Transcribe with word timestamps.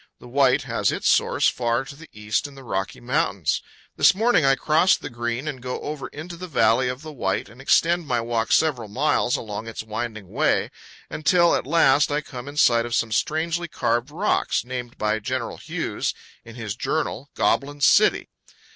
The 0.19 0.27
White 0.27 0.63
has 0.63 0.91
its 0.91 1.07
source 1.07 1.47
far 1.47 1.85
to 1.85 1.95
the 1.95 2.09
east 2.11 2.47
in 2.47 2.55
the 2.55 2.63
Rocky 2.63 2.99
Mountains. 2.99 3.61
This 3.97 4.15
morning 4.15 4.43
I 4.43 4.55
cross 4.55 4.97
the 4.97 5.11
Green 5.11 5.47
and 5.47 5.61
go 5.61 5.79
over 5.81 6.07
into 6.07 6.35
the 6.35 6.47
valley 6.47 6.89
of 6.89 7.03
the 7.03 7.11
White 7.13 7.47
and 7.47 7.61
extend 7.61 8.07
my 8.07 8.19
walk 8.19 8.51
several 8.51 8.87
miles 8.87 9.35
along 9.35 9.67
its 9.67 9.83
winding 9.83 10.29
way, 10.29 10.71
until 11.11 11.53
at 11.53 11.67
last 11.67 12.11
I 12.11 12.21
come 12.21 12.47
in 12.47 12.57
sight 12.57 12.87
of 12.87 12.95
some 12.95 13.11
strangely 13.11 13.67
carved 13.67 14.09
rocks, 14.09 14.65
named 14.65 14.97
by 14.97 15.19
General 15.19 15.57
Hughes, 15.57 16.15
in 16.43 16.55
his 16.55 16.75
journal, 16.75 17.29
"Goblin 17.35 17.79
City." 17.79 18.27